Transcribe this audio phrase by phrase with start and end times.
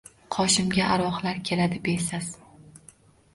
[0.35, 2.33] Qoshimga arvohlar keladi besas